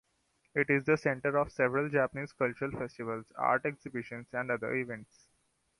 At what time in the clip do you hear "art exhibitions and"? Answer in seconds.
3.35-4.49